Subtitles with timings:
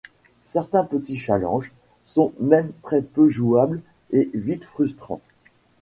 [0.45, 5.21] Certains petits challenges sont même très peu jouables et vite frustrants.